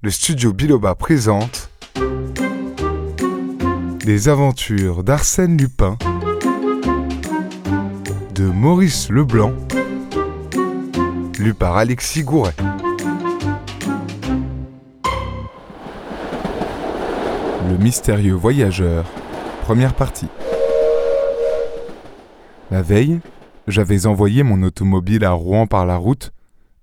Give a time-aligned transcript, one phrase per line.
[0.00, 1.70] le studio Biloba présente
[4.04, 5.98] Les aventures d'Arsène Lupin
[8.32, 9.52] de Maurice Leblanc,
[11.40, 12.54] lu par Alexis Gouret.
[17.68, 19.04] Le mystérieux voyageur,
[19.62, 20.28] première partie.
[22.70, 23.18] La veille,
[23.66, 26.32] j'avais envoyé mon automobile à Rouen par la route.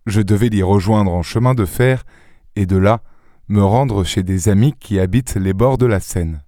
[0.06, 2.04] Je devais l'y rejoindre en chemin de fer
[2.56, 3.02] et de là
[3.48, 6.44] me rendre chez des amis qui habitent les bords de la Seine.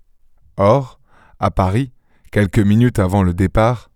[0.58, 1.00] Or,
[1.40, 1.92] à Paris,
[2.32, 3.92] quelques minutes avant le départ,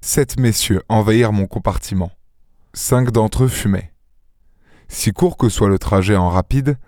[0.00, 2.12] sept messieurs envahirent mon compartiment.
[2.72, 3.92] Cinq d'entre eux fumaient.
[4.88, 6.78] Si court que soit le trajet en rapide,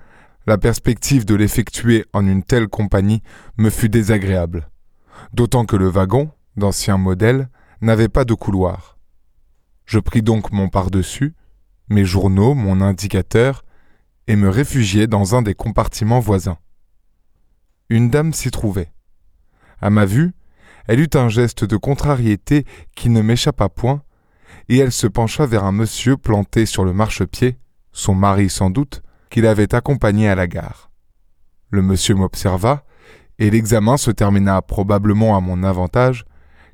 [0.46, 3.22] la perspective de l'effectuer en une telle compagnie
[3.56, 4.70] me fut désagréable,
[5.32, 7.48] d'autant que le wagon, d'ancien modèle,
[7.80, 8.98] n'avait pas de couloir.
[9.84, 11.34] Je pris donc mon par-dessus,
[11.88, 13.64] mes journaux, mon indicateur,
[14.28, 16.58] et me réfugiai dans un des compartiments voisins.
[17.88, 18.92] Une dame s'y trouvait.
[19.80, 20.32] À ma vue,
[20.86, 24.02] elle eut un geste de contrariété qui ne m'échappa point,
[24.68, 27.58] et elle se pencha vers un monsieur planté sur le marchepied,
[27.92, 30.90] son mari sans doute, qui l'avait accompagné à la gare.
[31.70, 32.84] Le monsieur m'observa,
[33.38, 36.26] et l'examen se termina probablement à mon avantage,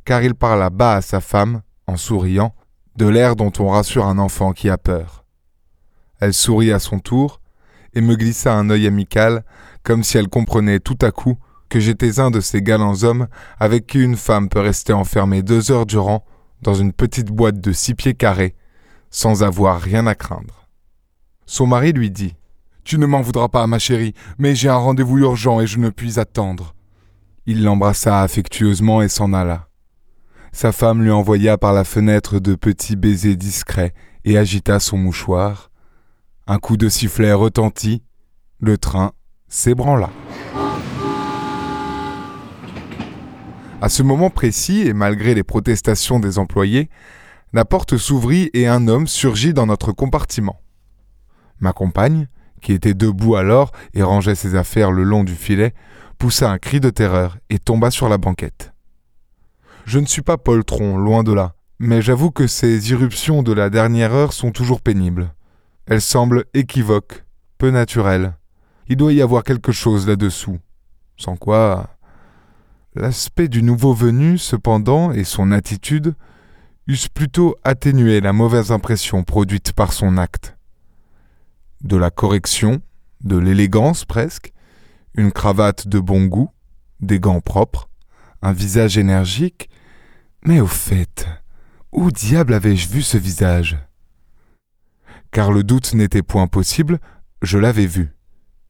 [0.04, 2.52] car il parla bas à sa femme, en souriant,
[2.96, 5.24] de l'air dont on rassure un enfant qui a peur.
[6.18, 7.40] Elle sourit à son tour,
[7.94, 9.44] et me glissa un œil amical,
[9.82, 11.36] comme si elle comprenait tout à coup
[11.68, 13.26] que j'étais un de ces galants hommes
[13.58, 16.24] avec qui une femme peut rester enfermée deux heures durant
[16.62, 18.54] dans une petite boîte de six pieds carrés,
[19.10, 20.68] sans avoir rien à craindre.
[21.46, 22.34] Son mari lui dit
[22.84, 25.90] Tu ne m'en voudras pas, ma chérie, mais j'ai un rendez-vous urgent et je ne
[25.90, 26.74] puis attendre.
[27.46, 29.68] Il l'embrassa affectueusement et s'en alla.
[30.52, 33.92] Sa femme lui envoya par la fenêtre de petits baisers discrets
[34.24, 35.70] et agita son mouchoir.
[36.46, 38.02] Un coup de sifflet retentit,
[38.60, 39.12] le train
[39.48, 40.10] s'ébranla.
[43.80, 46.90] À ce moment précis, et malgré les protestations des employés,
[47.54, 50.60] la porte s'ouvrit et un homme surgit dans notre compartiment.
[51.60, 52.28] Ma compagne,
[52.60, 55.72] qui était debout alors et rangeait ses affaires le long du filet,
[56.18, 58.74] poussa un cri de terreur et tomba sur la banquette.
[59.86, 63.70] Je ne suis pas poltron, loin de là, mais j'avoue que ces irruptions de la
[63.70, 65.32] dernière heure sont toujours pénibles.
[65.86, 67.24] Elles semblent équivoques,
[67.58, 68.36] peu naturelles.
[68.88, 70.58] Il doit y avoir quelque chose là-dessous.
[71.16, 71.96] Sans quoi.
[72.94, 76.14] L'aspect du nouveau venu, cependant, et son attitude,
[76.86, 80.56] eussent plutôt atténué la mauvaise impression produite par son acte.
[81.82, 82.80] De la correction,
[83.22, 84.52] de l'élégance presque,
[85.14, 86.50] une cravate de bon goût,
[87.00, 87.88] des gants propres,
[88.42, 89.68] un visage énergique,
[90.44, 91.26] mais au fait,
[91.92, 93.78] où diable avais-je vu ce visage?
[95.34, 97.00] Car le doute n'était point possible,
[97.42, 98.14] je l'avais vu.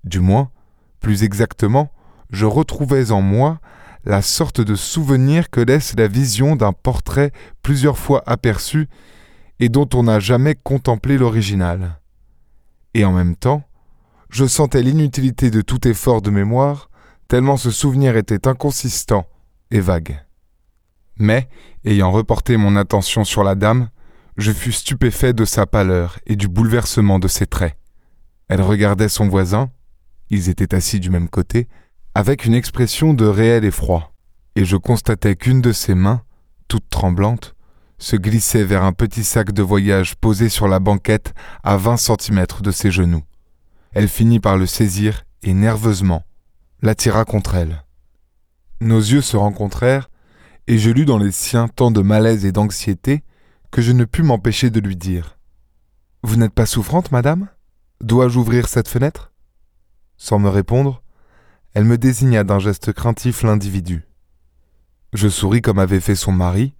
[0.02, 0.50] Du moins,
[0.98, 1.92] plus exactement,
[2.30, 3.60] je retrouvais en moi
[4.04, 7.32] la sorte de souvenir que laisse la vision d'un portrait
[7.62, 8.88] plusieurs fois aperçu
[9.60, 12.00] et dont on n'a jamais contemplé l'original.
[12.94, 13.64] Et en même temps,
[14.30, 16.88] je sentais l'inutilité de tout effort de mémoire,
[17.28, 19.26] tellement ce souvenir était inconsistant
[19.70, 20.24] et vague.
[21.18, 21.46] Mais,
[21.84, 23.90] ayant reporté mon attention sur la dame,
[24.36, 27.76] je fus stupéfait de sa pâleur et du bouleversement de ses traits.
[28.48, 29.70] Elle regardait son voisin,
[30.30, 31.68] ils étaient assis du même côté,
[32.14, 34.12] avec une expression de réel effroi,
[34.56, 36.22] et je constatai qu'une de ses mains,
[36.68, 37.54] toute tremblante,
[37.98, 42.62] se glissait vers un petit sac de voyage posé sur la banquette à vingt centimètres
[42.62, 43.22] de ses genoux.
[43.92, 46.24] Elle finit par le saisir et nerveusement
[46.82, 47.84] l'attira contre elle.
[48.80, 50.10] Nos yeux se rencontrèrent,
[50.66, 53.22] et je lus dans les siens tant de malaise et d'anxiété
[53.74, 55.36] que je ne pus m'empêcher de lui dire
[56.22, 57.48] Vous n'êtes pas souffrante, madame?
[58.00, 59.32] Dois-je ouvrir cette fenêtre?
[60.16, 61.02] Sans me répondre,
[61.72, 64.04] elle me désigna d'un geste craintif l'individu.
[65.12, 66.76] Je souris comme avait fait son mari,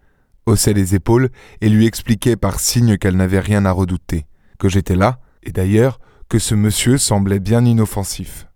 [0.47, 4.27] haussai les épaules et lui expliquai par signe qu'elle n'avait rien à redouter,
[4.61, 8.47] que j'étais là, et d'ailleurs que ce monsieur semblait bien inoffensif.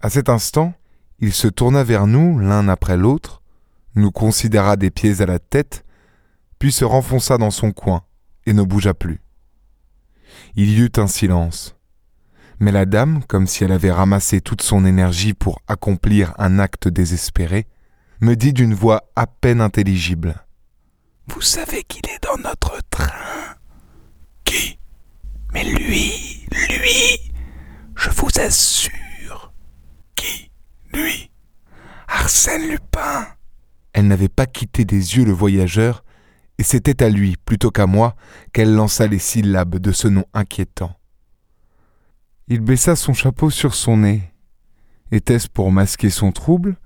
[0.00, 0.74] À cet instant,
[1.20, 3.40] il se tourna vers nous l'un après l'autre,
[3.94, 5.85] nous considéra des pieds à la tête,
[6.58, 8.02] puis se renfonça dans son coin
[8.46, 9.20] et ne bougea plus.
[10.54, 11.76] Il y eut un silence
[12.58, 16.88] mais la dame, comme si elle avait ramassé toute son énergie pour accomplir un acte
[16.88, 17.66] désespéré,
[18.20, 20.46] me dit d'une voix à peine intelligible.
[21.28, 23.56] Vous savez qu'il est dans notre train.
[24.44, 24.78] Qui?
[25.52, 27.32] Mais lui, lui,
[27.96, 29.52] je vous assure.
[30.14, 30.50] Qui?
[30.92, 31.30] Lui
[32.08, 33.26] Arsène Lupin.
[33.92, 36.04] Elle n'avait pas quitté des yeux le voyageur,
[36.58, 38.16] et c'était à lui, plutôt qu'à moi,
[38.52, 40.96] qu'elle lança les syllabes de ce nom inquiétant.
[42.48, 44.32] Il baissa son chapeau sur son nez.
[45.10, 46.76] Était-ce pour masquer son trouble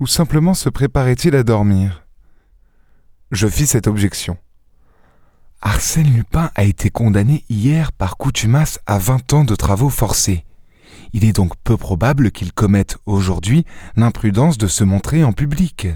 [0.00, 2.06] ou simplement se préparait-il à dormir?
[3.30, 4.38] Je fis cette objection.
[5.60, 10.44] Arsène Lupin a été condamné hier par coutumace à vingt ans de travaux forcés.
[11.12, 13.64] Il est donc peu probable qu'il commette aujourd'hui
[13.96, 15.88] l'imprudence de se montrer en public.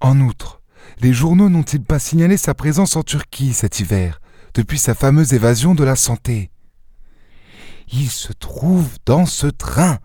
[0.00, 0.57] En outre,
[1.00, 4.20] les journaux n'ont-ils pas signalé sa présence en Turquie cet hiver,
[4.54, 6.50] depuis sa fameuse évasion de la santé?
[7.92, 9.98] Il se trouve dans ce train,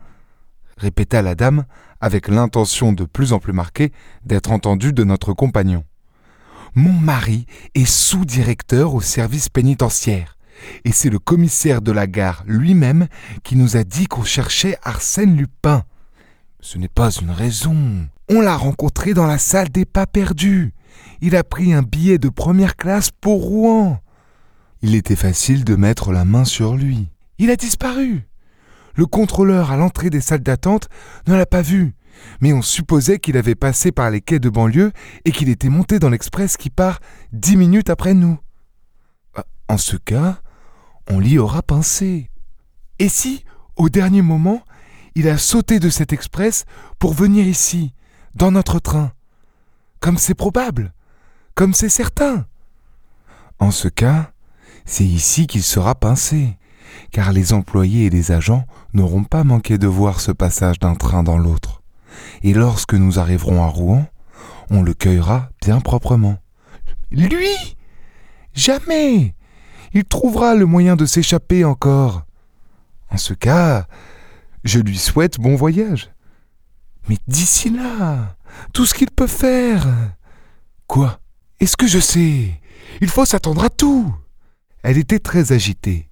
[0.78, 1.66] répéta la dame
[2.00, 3.92] avec l'intention de plus en plus marquée
[4.26, 5.84] d'être entendue de notre compagnon.
[6.76, 7.46] Mon mari
[7.76, 10.38] est sous-directeur au service pénitentiaire,
[10.86, 13.08] et c'est le commissaire de la gare lui-même
[13.44, 15.84] qui nous a dit qu'on cherchait Arsène Lupin.
[16.62, 18.08] Ce n'est pas une raison.
[18.30, 20.74] On l'a rencontré dans la salle des pas perdus.
[21.22, 24.00] Il a pris un billet de première classe pour Rouen.
[24.82, 27.10] Il était facile de mettre la main sur lui.
[27.38, 28.28] Il a disparu.
[28.96, 30.88] Le contrôleur à l'entrée des salles d'attente
[31.28, 31.96] ne l'a pas vu,
[32.42, 34.92] mais on supposait qu'il avait passé par les quais de banlieue
[35.26, 37.00] et qu'il était monté dans l'express qui part
[37.32, 38.38] dix minutes après nous.
[39.68, 40.40] En ce cas,
[41.10, 42.30] on l'y aura pensé.
[43.00, 43.44] Et si,
[43.76, 44.62] au dernier moment,
[45.16, 46.66] il a sauté de cet express
[47.00, 47.94] pour venir ici,
[48.36, 49.12] dans notre train
[50.00, 50.94] Comme c'est probable,
[51.56, 52.46] comme c'est certain.
[53.60, 54.32] En ce cas,
[54.86, 56.58] c'est ici qu'il sera pincé
[57.12, 61.24] car les employés et les agents n'auront pas manqué de voir ce passage d'un train
[61.24, 61.82] dans l'autre.
[62.44, 64.06] Et lorsque nous arriverons à Rouen,
[64.70, 66.38] on le cueillera bien proprement.
[67.12, 67.78] Lui
[68.54, 69.34] Jamais
[69.94, 72.24] Il trouvera le moyen de s'échapper encore.
[73.10, 73.88] En ce cas,
[74.64, 76.13] je lui souhaite bon voyage.
[77.10, 78.36] Mais d'ici là,
[78.74, 79.88] tout ce qu'il peut faire.
[80.88, 81.20] Quoi?
[81.60, 82.60] Est-ce que je sais?
[83.02, 84.14] Il faut s'attendre à tout.
[84.84, 86.10] Elle était très agitée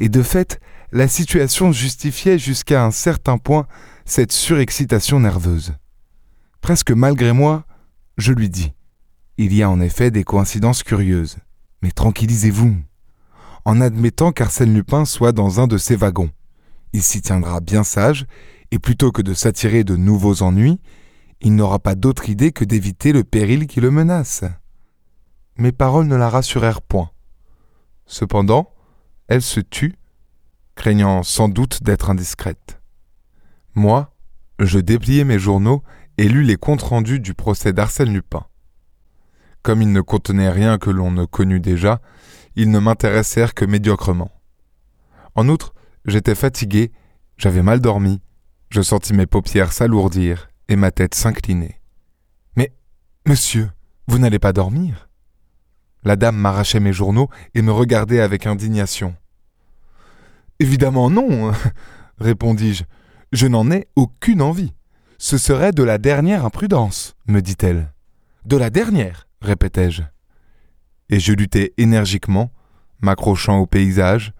[0.00, 0.60] et de fait,
[0.92, 3.66] la situation justifiait jusqu'à un certain point
[4.04, 5.74] cette surexcitation nerveuse.
[6.60, 7.64] Presque malgré moi,
[8.18, 8.72] je lui dis
[9.38, 11.38] Il y a en effet des coïncidences curieuses,
[11.82, 12.76] mais tranquillisez-vous.
[13.64, 16.30] En admettant qu'Arsène Lupin soit dans un de ces wagons,
[16.92, 18.26] il s'y tiendra bien sage,
[18.70, 20.80] et plutôt que de s'attirer de nouveaux ennuis,
[21.40, 24.44] il n'aura pas d'autre idée que d'éviter le péril qui le menace.
[25.58, 27.10] Mes paroles ne la rassurèrent point.
[28.06, 28.72] Cependant,
[29.28, 29.94] elle se tut,
[30.74, 32.80] craignant sans doute d'être indiscrète.
[33.74, 34.14] Moi,
[34.58, 35.82] je dépliai mes journaux
[36.18, 38.46] et lus les comptes rendus du procès d'Arsène Lupin.
[39.62, 42.00] Comme ils ne contenaient rien que l'on ne connût déjà,
[42.54, 44.30] ils ne m'intéressèrent que médiocrement.
[45.34, 45.74] En outre,
[46.06, 46.92] j'étais fatigué,
[47.36, 48.20] j'avais mal dormi,
[48.70, 51.80] je sentis mes paupières s'alourdir et ma tête s'incliner.
[52.56, 52.72] Mais,
[53.26, 53.70] monsieur,
[54.08, 55.08] vous n'allez pas dormir?
[56.04, 59.14] La dame m'arrachait mes journaux et me regardait avec indignation.
[60.60, 61.52] Évidemment non,
[62.18, 62.84] répondis-je.
[63.32, 64.72] Je n'en ai aucune envie.
[65.18, 67.92] Ce serait de la dernière imprudence, me dit-elle.
[68.44, 70.02] De la dernière, répétai-je.
[71.08, 72.52] Et je luttai énergiquement,
[73.00, 74.32] m'accrochant au paysage,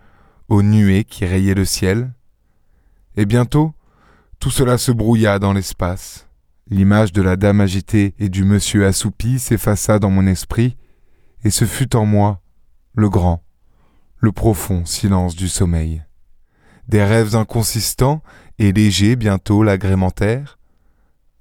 [0.49, 2.13] aux nuées qui rayaient le ciel.
[3.17, 3.75] Et bientôt,
[4.39, 6.29] tout cela se brouilla dans l'espace.
[6.69, 10.77] L'image de la dame agitée et du monsieur assoupi s'effaça dans mon esprit,
[11.45, 12.43] et ce fut en moi
[12.95, 13.45] le grand,
[14.19, 16.03] le profond silence du sommeil.
[16.89, 18.23] Des rêves inconsistants
[18.59, 20.59] et légers bientôt l'agrémentèrent.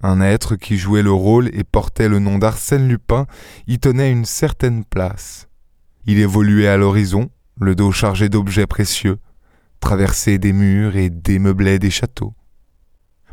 [0.01, 3.25] Un être qui jouait le rôle et portait le nom d'Arsène Lupin
[3.67, 5.47] y tenait une certaine place.
[6.05, 9.17] Il évoluait à l'horizon, le dos chargé d'objets précieux,
[9.79, 12.35] traversait des murs et démeublait des châteaux.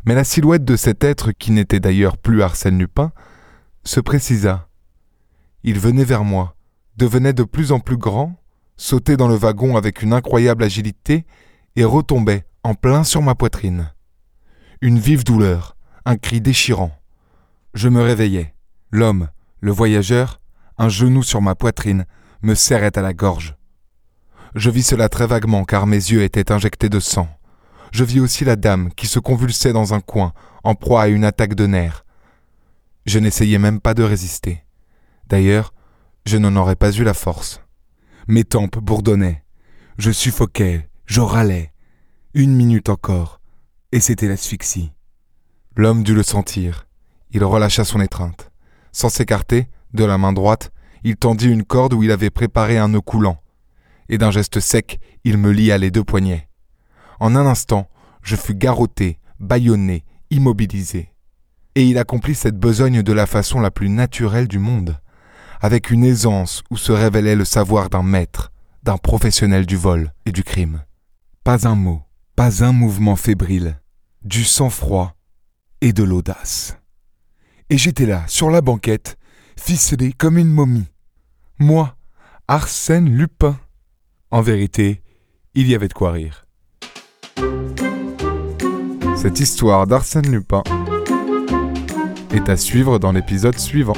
[0.05, 3.11] Mais la silhouette de cet être qui n'était d'ailleurs plus Arsène Lupin
[3.85, 4.67] se précisa.
[5.63, 6.55] Il venait vers moi,
[6.97, 8.35] devenait de plus en plus grand,
[8.75, 11.25] sautait dans le wagon avec une incroyable agilité
[11.75, 13.93] et retombait en plein sur ma poitrine.
[14.81, 16.91] Une vive douleur, un cri déchirant.
[17.73, 18.53] Je me réveillai.
[18.91, 19.29] L'homme,
[19.61, 20.41] le voyageur,
[20.77, 22.05] un genou sur ma poitrine,
[22.41, 23.55] me serrait à la gorge.
[24.55, 27.27] Je vis cela très vaguement car mes yeux étaient injectés de sang.
[27.93, 30.33] Je vis aussi la dame qui se convulsait dans un coin,
[30.63, 32.05] en proie à une attaque de nerfs.
[33.05, 34.63] Je n'essayais même pas de résister.
[35.27, 35.75] D'ailleurs,
[36.25, 37.61] je n'en aurais pas eu la force.
[38.27, 39.43] Mes tempes bourdonnaient.
[39.99, 41.71] Je suffoquais, je râlais.
[42.33, 43.39] Une minute encore,
[43.91, 44.91] et c'était l'asphyxie.
[45.75, 46.87] L'homme dut le sentir.
[47.29, 48.49] Il relâcha son étreinte.
[48.91, 50.71] Sans s'écarter, de la main droite,
[51.03, 53.39] il tendit une corde où il avait préparé un nœud coulant,
[54.09, 56.49] et d'un geste sec, il me lia les deux poignets.
[57.23, 57.87] En un instant,
[58.21, 61.13] je fus garrotté, bâillonné, immobilisé.
[61.73, 64.99] Et il accomplit cette besogne de la façon la plus naturelle du monde,
[65.61, 68.51] avec une aisance où se révélait le savoir d'un maître,
[68.83, 70.83] d'un professionnel du vol et du crime.
[71.45, 72.01] Pas un mot,
[72.35, 73.79] pas un mouvement fébrile,
[74.25, 75.15] du sang-froid
[75.79, 76.77] et de l'audace.
[77.69, 79.17] Et j'étais là, sur la banquette,
[79.57, 80.91] ficelé comme une momie.
[81.57, 81.95] Moi,
[82.49, 83.57] Arsène Lupin.
[84.29, 85.01] En vérité,
[85.53, 86.42] il y avait de quoi rire.
[89.23, 90.63] Cette histoire d'Arsène Lupin
[92.33, 93.93] est à suivre dans l'épisode suivant.